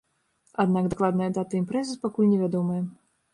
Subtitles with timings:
[0.63, 2.81] Аднак дакладная дата імпрэзы пакуль невядомая.